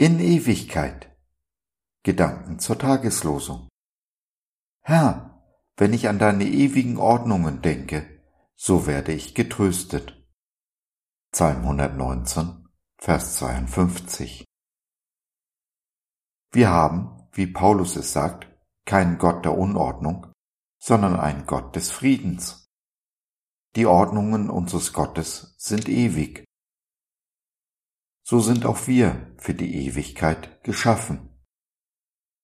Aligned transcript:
Ewigkeit. 0.00 1.10
Gedanken 2.04 2.60
zur 2.60 2.78
Tageslosung. 2.78 3.68
Herr, 4.80 5.42
wenn 5.76 5.92
ich 5.92 6.08
an 6.08 6.20
deine 6.20 6.44
ewigen 6.44 6.98
Ordnungen 6.98 7.62
denke, 7.62 8.22
so 8.54 8.86
werde 8.86 9.12
ich 9.12 9.34
getröstet. 9.34 10.24
Psalm 11.32 11.62
119, 11.62 12.68
Vers 12.96 13.38
52. 13.38 14.44
Wir 16.52 16.70
haben, 16.70 17.28
wie 17.32 17.48
Paulus 17.48 17.96
es 17.96 18.12
sagt, 18.12 18.46
keinen 18.84 19.18
Gott 19.18 19.44
der 19.44 19.58
Unordnung, 19.58 20.32
sondern 20.78 21.18
einen 21.18 21.44
Gott 21.44 21.74
des 21.74 21.90
Friedens. 21.90 22.70
Die 23.74 23.86
Ordnungen 23.86 24.48
unseres 24.48 24.92
Gottes 24.92 25.56
sind 25.58 25.88
ewig. 25.88 26.47
So 28.30 28.40
sind 28.40 28.66
auch 28.66 28.86
wir 28.86 29.34
für 29.38 29.54
die 29.54 29.86
Ewigkeit 29.86 30.62
geschaffen. 30.62 31.30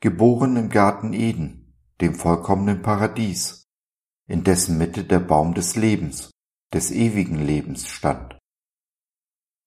Geboren 0.00 0.56
im 0.56 0.70
Garten 0.70 1.12
Eden, 1.12 1.72
dem 2.00 2.16
vollkommenen 2.16 2.82
Paradies, 2.82 3.68
in 4.26 4.42
dessen 4.42 4.76
Mitte 4.76 5.04
der 5.04 5.20
Baum 5.20 5.54
des 5.54 5.76
Lebens, 5.76 6.32
des 6.72 6.90
ewigen 6.90 7.38
Lebens 7.38 7.86
stand. 7.86 8.36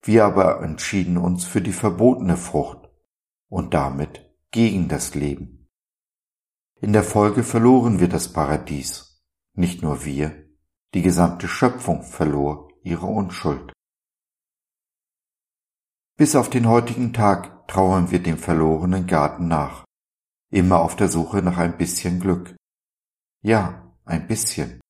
Wir 0.02 0.26
aber 0.26 0.62
entschieden 0.62 1.16
uns 1.16 1.46
für 1.46 1.62
die 1.62 1.72
verbotene 1.72 2.36
Frucht 2.36 2.90
und 3.48 3.72
damit 3.72 4.30
gegen 4.50 4.88
das 4.88 5.14
Leben. 5.14 5.70
In 6.82 6.92
der 6.92 7.04
Folge 7.04 7.42
verloren 7.42 8.00
wir 8.00 8.08
das 8.08 8.30
Paradies, 8.30 9.24
nicht 9.54 9.80
nur 9.80 10.04
wir, 10.04 10.46
die 10.92 11.00
gesamte 11.00 11.48
Schöpfung 11.48 12.02
verlor 12.02 12.68
ihre 12.82 13.06
Unschuld. 13.06 13.72
Bis 16.16 16.36
auf 16.36 16.50
den 16.50 16.68
heutigen 16.68 17.14
Tag 17.14 17.66
trauern 17.68 18.10
wir 18.10 18.22
dem 18.22 18.36
verlorenen 18.36 19.06
Garten 19.06 19.48
nach, 19.48 19.84
immer 20.50 20.80
auf 20.80 20.94
der 20.94 21.08
Suche 21.08 21.42
nach 21.42 21.56
ein 21.56 21.78
bisschen 21.78 22.20
Glück. 22.20 22.54
Ja, 23.40 23.96
ein 24.04 24.26
bisschen. 24.26 24.80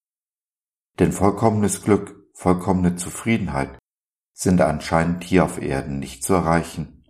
Denn 0.98 1.12
vollkommenes 1.12 1.82
Glück, 1.82 2.28
vollkommene 2.34 2.96
Zufriedenheit 2.96 3.78
sind 4.32 4.60
anscheinend 4.60 5.22
hier 5.22 5.44
auf 5.44 5.62
Erden 5.62 6.00
nicht 6.00 6.24
zu 6.24 6.34
erreichen, 6.34 7.04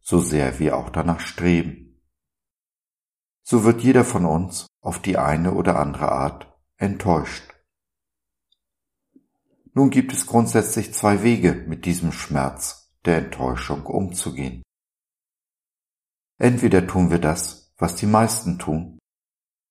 so 0.00 0.18
sehr 0.18 0.58
wir 0.58 0.76
auch 0.76 0.90
danach 0.90 1.20
streben. 1.20 2.00
So 3.44 3.62
wird 3.62 3.82
jeder 3.82 4.04
von 4.04 4.24
uns 4.24 4.66
auf 4.80 5.00
die 5.00 5.18
eine 5.18 5.54
oder 5.54 5.78
andere 5.78 6.10
Art 6.10 6.52
enttäuscht. 6.76 7.54
Nun 9.72 9.90
gibt 9.90 10.12
es 10.12 10.26
grundsätzlich 10.26 10.92
zwei 10.92 11.22
Wege, 11.22 11.64
mit 11.68 11.86
diesem 11.86 12.10
Schmerz 12.10 12.81
der 13.04 13.18
Enttäuschung 13.18 13.86
umzugehen. 13.86 14.62
Entweder 16.38 16.86
tun 16.86 17.10
wir 17.10 17.18
das, 17.18 17.72
was 17.78 17.96
die 17.96 18.06
meisten 18.06 18.58
tun. 18.58 18.98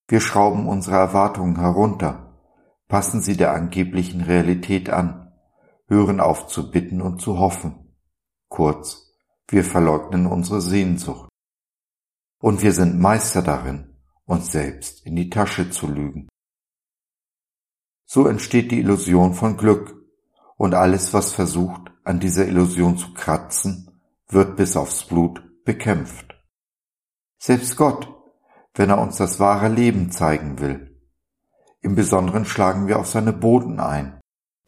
Wir 0.08 0.20
schrauben 0.20 0.66
unsere 0.66 0.96
Erwartungen 0.96 1.58
herunter, 1.58 2.38
passen 2.88 3.22
sie 3.22 3.36
der 3.36 3.52
angeblichen 3.52 4.20
Realität 4.20 4.90
an, 4.90 5.32
hören 5.86 6.20
auf 6.20 6.46
zu 6.46 6.70
bitten 6.70 7.00
und 7.00 7.20
zu 7.20 7.38
hoffen. 7.38 7.96
Kurz, 8.48 9.14
wir 9.48 9.64
verleugnen 9.64 10.26
unsere 10.26 10.60
Sehnsucht. 10.60 11.28
Und 12.38 12.62
wir 12.62 12.72
sind 12.72 12.98
Meister 12.98 13.42
darin, 13.42 13.96
uns 14.24 14.50
selbst 14.52 15.06
in 15.06 15.16
die 15.16 15.30
Tasche 15.30 15.70
zu 15.70 15.86
lügen. 15.86 16.28
So 18.04 18.26
entsteht 18.26 18.70
die 18.70 18.80
Illusion 18.80 19.34
von 19.34 19.56
Glück, 19.56 19.98
und 20.56 20.74
alles, 20.74 21.12
was 21.12 21.32
versucht, 21.32 21.91
an 22.04 22.20
dieser 22.20 22.46
Illusion 22.46 22.96
zu 22.96 23.14
kratzen, 23.14 24.00
wird 24.28 24.56
bis 24.56 24.76
aufs 24.76 25.04
Blut 25.04 25.42
bekämpft. 25.64 26.34
Selbst 27.38 27.76
Gott, 27.76 28.08
wenn 28.74 28.90
er 28.90 29.00
uns 29.00 29.16
das 29.16 29.38
wahre 29.38 29.68
Leben 29.68 30.10
zeigen 30.10 30.58
will. 30.58 31.00
Im 31.80 31.94
Besonderen 31.94 32.44
schlagen 32.44 32.86
wir 32.86 32.98
auf 32.98 33.08
seine 33.08 33.32
Boden 33.32 33.80
ein, 33.80 34.20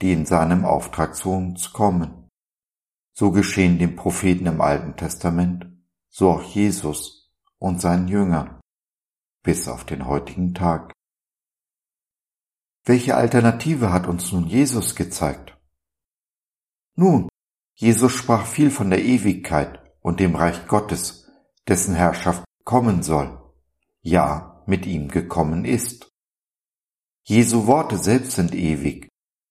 die 0.03 0.13
in 0.13 0.27
seinem 0.27 0.65
Auftrag 0.65 1.15
zu 1.15 1.33
uns 1.33 1.73
kommen. 1.73 2.29
So 3.13 3.31
geschehen 3.31 3.79
dem 3.79 3.97
Propheten 3.97 4.47
im 4.47 4.61
Alten 4.61 4.97
Testament, 4.97 5.67
so 6.09 6.31
auch 6.31 6.43
Jesus 6.43 7.33
und 7.59 7.81
seinen 7.81 8.09
Jüngern, 8.09 8.61
bis 9.43 9.69
auf 9.69 9.85
den 9.85 10.07
heutigen 10.07 10.55
Tag. 10.55 10.93
Welche 12.85 13.17
Alternative 13.17 13.93
hat 13.93 14.07
uns 14.07 14.33
nun 14.33 14.47
Jesus 14.47 14.95
gezeigt? 14.95 15.54
Nun, 16.97 17.29
Jesus 17.75 18.13
sprach 18.13 18.47
viel 18.47 18.71
von 18.71 18.91
der 18.91 19.03
Ewigkeit 19.03 19.81
und 20.01 20.21
dem 20.21 20.37
Reich 20.37 20.67
Gottes, 20.69 21.29
dessen 21.67 21.95
Herrschaft 21.95 22.45
kommen 22.65 23.03
soll, 23.03 23.39
ja, 24.01 24.63
mit 24.67 24.87
ihm 24.87 25.09
gekommen 25.09 25.65
ist. 25.65 26.11
Jesu 27.25 27.67
Worte 27.67 27.99
selbst 27.99 28.33
sind 28.33 28.55
ewig. 28.55 29.09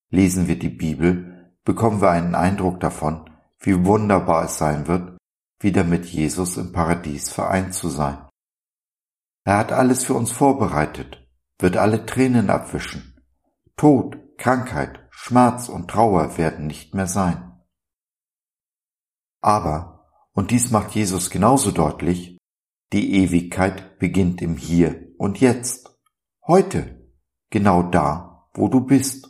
Lesen 0.10 0.48
wir 0.48 0.58
die 0.58 0.70
Bibel, 0.70 1.52
bekommen 1.64 2.02
wir 2.02 2.12
einen 2.12 2.36
Eindruck 2.36 2.80
davon, 2.80 3.30
wie 3.60 3.84
wunderbar 3.86 4.46
es 4.46 4.58
sein 4.58 4.88
wird, 4.88 5.18
wieder 5.60 5.84
mit 5.84 6.06
Jesus 6.06 6.58
im 6.58 6.72
Paradies 6.72 7.32
vereint 7.32 7.74
zu 7.74 7.90
sein. 7.90 8.18
Er 9.44 9.58
hat 9.58 9.72
alles 9.72 10.06
für 10.06 10.14
uns 10.14 10.32
vorbereitet, 10.32 11.28
wird 11.60 11.78
alle 11.78 12.06
Tränen 12.06 12.50
abwischen, 12.50 13.22
Tod, 13.76 14.18
Krankheit, 14.38 15.03
Schmerz 15.26 15.70
und 15.70 15.90
Trauer 15.90 16.38
werden 16.38 16.68
nicht 16.68 16.94
mehr 16.94 17.08
sein. 17.08 17.58
Aber, 19.42 20.10
und 20.34 20.52
dies 20.52 20.70
macht 20.70 20.92
Jesus 20.92 21.30
genauso 21.30 21.72
deutlich, 21.72 22.38
die 22.92 23.14
Ewigkeit 23.24 24.00
beginnt 24.00 24.42
im 24.42 24.58
Hier 24.58 25.14
und 25.18 25.40
Jetzt, 25.40 25.98
heute, 26.46 27.10
genau 27.52 27.84
da, 27.84 28.50
wo 28.54 28.68
du 28.68 28.82
bist. 28.82 29.30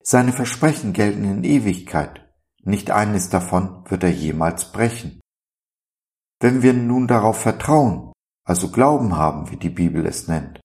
Seine 0.00 0.32
Versprechen 0.32 0.92
gelten 0.92 1.24
in 1.24 1.42
Ewigkeit, 1.42 2.32
nicht 2.62 2.92
eines 2.92 3.30
davon 3.30 3.84
wird 3.90 4.04
er 4.04 4.12
jemals 4.12 4.70
brechen. 4.70 5.20
Wenn 6.38 6.62
wir 6.62 6.72
nun 6.72 7.08
darauf 7.08 7.40
vertrauen, 7.40 8.12
also 8.44 8.70
Glauben 8.70 9.16
haben, 9.16 9.50
wie 9.50 9.56
die 9.56 9.70
Bibel 9.70 10.06
es 10.06 10.28
nennt, 10.28 10.60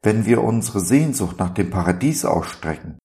wenn 0.00 0.24
wir 0.24 0.42
unsere 0.42 0.80
Sehnsucht 0.80 1.38
nach 1.38 1.52
dem 1.52 1.68
Paradies 1.68 2.24
ausstrecken, 2.24 2.98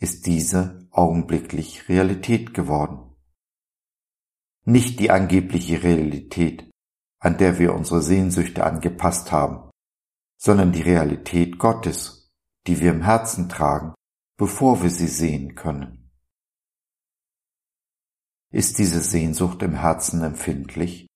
ist 0.00 0.26
diese 0.26 0.88
augenblicklich 0.90 1.88
Realität 1.88 2.54
geworden. 2.54 3.14
Nicht 4.64 5.00
die 5.00 5.10
angebliche 5.10 5.82
Realität, 5.82 6.70
an 7.20 7.38
der 7.38 7.58
wir 7.58 7.74
unsere 7.74 8.02
Sehnsüchte 8.02 8.64
angepasst 8.64 9.32
haben, 9.32 9.70
sondern 10.40 10.72
die 10.72 10.82
Realität 10.82 11.58
Gottes, 11.58 12.30
die 12.66 12.80
wir 12.80 12.92
im 12.92 13.02
Herzen 13.02 13.48
tragen, 13.48 13.94
bevor 14.36 14.82
wir 14.82 14.90
sie 14.90 15.08
sehen 15.08 15.54
können. 15.54 16.10
Ist 18.50 18.78
diese 18.78 19.00
Sehnsucht 19.00 19.62
im 19.62 19.74
Herzen 19.74 20.22
empfindlich? 20.22 21.06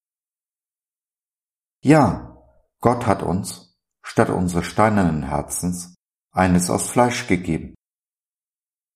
Ja, 1.82 2.36
Gott 2.80 3.06
hat 3.06 3.22
uns, 3.22 3.76
statt 4.04 4.28
unseres 4.28 4.66
steinernen 4.66 5.22
Herzens 5.22 5.94
eines 6.32 6.68
aus 6.68 6.88
Fleisch 6.88 7.26
gegeben. 7.28 7.74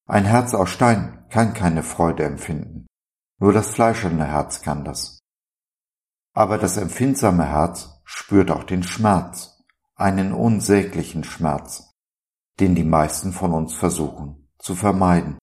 Ein 0.07 0.25
Herz 0.25 0.55
aus 0.55 0.71
Stein 0.71 1.27
kann 1.31 1.55
keine 1.55 1.83
Freude 1.83 2.25
empfinden, 2.25 2.87
nur 3.39 3.53
das 3.53 3.71
fleischerne 3.71 4.27
Herz 4.27 4.63
kann 4.63 4.85
das. 4.85 5.19
Aber 6.33 6.59
das 6.59 6.77
empfindsame 6.77 7.47
Herz 7.47 8.01
spürt 8.05 8.51
auch 8.51 8.65
den 8.65 8.83
Schmerz, 8.83 9.63
einen 9.95 10.33
unsäglichen 10.33 11.25
Schmerz, 11.25 11.91
den 12.61 12.75
die 12.75 12.85
meisten 12.85 13.33
von 13.33 13.53
uns 13.53 13.75
versuchen 13.75 14.49
zu 14.59 14.75
vermeiden. 14.75 15.39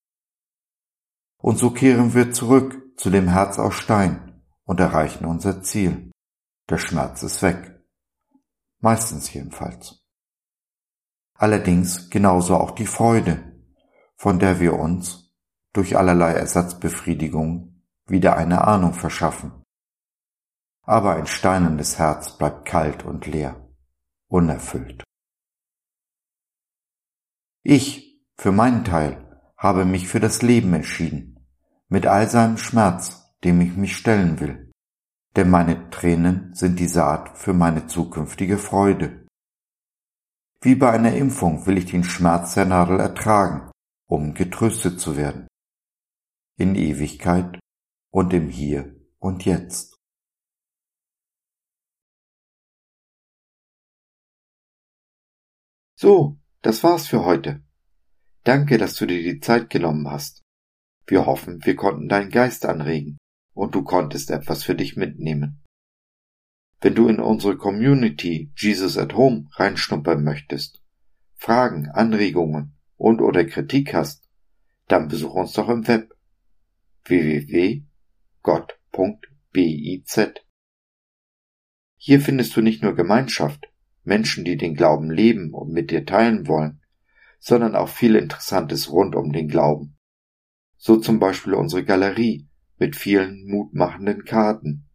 Und 1.41 1.57
so 1.57 1.71
kehren 1.71 2.13
wir 2.13 2.31
zurück 2.31 2.81
zu 2.97 3.09
dem 3.09 3.27
Herz 3.27 3.59
aus 3.59 3.75
Stein 3.75 4.41
und 4.63 4.79
erreichen 4.79 5.25
unser 5.25 5.61
Ziel. 5.61 6.11
Der 6.69 6.77
Schmerz 6.77 7.23
ist 7.23 7.41
weg 7.41 7.73
meistens 8.83 9.33
jedenfalls. 9.33 10.03
Allerdings 11.35 12.09
genauso 12.09 12.57
auch 12.57 12.71
die 12.71 12.85
Freude, 12.85 13.52
von 14.15 14.39
der 14.39 14.59
wir 14.59 14.73
uns 14.73 15.33
durch 15.73 15.97
allerlei 15.97 16.33
Ersatzbefriedigung 16.33 17.81
wieder 18.05 18.37
eine 18.37 18.67
Ahnung 18.67 18.93
verschaffen. 18.93 19.51
Aber 20.81 21.15
ein 21.15 21.27
steinernes 21.27 21.97
Herz 21.97 22.37
bleibt 22.37 22.65
kalt 22.65 23.03
und 23.03 23.25
leer, 23.25 23.69
unerfüllt. 24.27 25.03
Ich, 27.63 28.21
für 28.37 28.51
meinen 28.51 28.83
Teil, 28.83 29.41
habe 29.57 29.85
mich 29.85 30.07
für 30.07 30.19
das 30.19 30.41
Leben 30.41 30.73
entschieden, 30.73 31.47
mit 31.87 32.05
all 32.05 32.29
seinem 32.29 32.57
Schmerz, 32.57 33.33
dem 33.43 33.61
ich 33.61 33.75
mich 33.77 33.95
stellen 33.95 34.39
will 34.39 34.73
denn 35.35 35.49
meine 35.49 35.89
Tränen 35.89 36.53
sind 36.53 36.79
die 36.79 36.87
Saat 36.87 37.37
für 37.37 37.53
meine 37.53 37.87
zukünftige 37.87 38.57
Freude. 38.57 39.27
Wie 40.61 40.75
bei 40.75 40.91
einer 40.91 41.13
Impfung 41.13 41.65
will 41.65 41.77
ich 41.77 41.87
den 41.87 42.03
Schmerz 42.03 42.53
der 42.53 42.65
Nadel 42.65 42.99
ertragen, 42.99 43.71
um 44.13 44.35
getröstet 44.35 44.99
zu 44.99 45.17
werden. 45.17 45.47
In 46.55 46.75
Ewigkeit 46.75 47.59
und 48.11 48.31
im 48.31 48.47
Hier 48.47 48.95
und 49.17 49.43
Jetzt. 49.43 49.95
So, 55.95 56.37
das 56.61 56.83
war's 56.83 57.07
für 57.07 57.25
heute. 57.25 57.63
Danke, 58.43 58.77
dass 58.77 58.93
du 58.97 59.07
dir 59.07 59.23
die 59.23 59.39
Zeit 59.39 59.71
genommen 59.71 60.07
hast. 60.07 60.43
Wir 61.07 61.25
hoffen, 61.25 61.65
wir 61.65 61.75
konnten 61.75 62.07
deinen 62.07 62.29
Geist 62.29 62.67
anregen 62.67 63.17
und 63.55 63.73
du 63.73 63.83
konntest 63.83 64.29
etwas 64.29 64.63
für 64.63 64.75
dich 64.75 64.95
mitnehmen. 64.95 65.63
Wenn 66.81 66.93
du 66.93 67.07
in 67.07 67.19
unsere 67.19 67.57
Community 67.57 68.53
Jesus 68.55 68.95
at 68.95 69.15
Home 69.15 69.49
reinschnuppern 69.53 70.23
möchtest, 70.23 70.83
Fragen, 71.33 71.89
Anregungen 71.89 72.77
und 73.03 73.21
oder 73.21 73.43
Kritik 73.43 73.93
hast, 73.93 74.29
dann 74.87 75.09
besuch 75.09 75.33
uns 75.33 75.51
doch 75.51 75.67
im 75.67 75.85
Web 75.89 76.15
www.gott.biz. 77.03 77.83
Hier 81.97 82.21
findest 82.21 82.55
du 82.55 82.61
nicht 82.61 82.81
nur 82.81 82.95
Gemeinschaft, 82.95 83.69
Menschen, 84.05 84.45
die 84.45 84.55
den 84.55 84.73
Glauben 84.73 85.11
leben 85.11 85.53
und 85.53 85.73
mit 85.73 85.91
dir 85.91 86.05
teilen 86.05 86.47
wollen, 86.47 86.81
sondern 87.39 87.75
auch 87.75 87.89
viel 87.89 88.15
Interessantes 88.15 88.89
rund 88.89 89.15
um 89.15 89.33
den 89.33 89.49
Glauben. 89.49 89.97
So 90.77 90.95
zum 90.95 91.19
Beispiel 91.19 91.55
unsere 91.55 91.83
Galerie 91.83 92.47
mit 92.77 92.95
vielen 92.95 93.45
mutmachenden 93.47 94.23
Karten. 94.23 94.87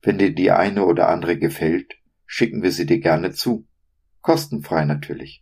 Wenn 0.00 0.18
dir 0.18 0.34
die 0.34 0.50
eine 0.50 0.86
oder 0.86 1.08
andere 1.08 1.38
gefällt, 1.38 1.94
schicken 2.26 2.64
wir 2.64 2.72
sie 2.72 2.86
dir 2.86 2.98
gerne 2.98 3.30
zu. 3.30 3.68
Kostenfrei 4.22 4.84
natürlich. 4.84 5.41